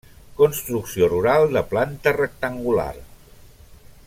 Construcció 0.37 1.09
rural 1.11 1.45
de 1.57 1.63
planta 1.75 2.15
rectangular. 2.19 2.91